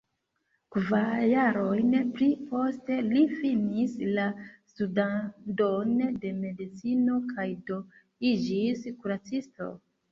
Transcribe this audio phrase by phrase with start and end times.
[0.75, 4.27] Kvar jarojn pli poste, li finis la
[4.73, 7.83] studadon de medicino kaj do
[8.35, 9.75] iĝis kuracisto.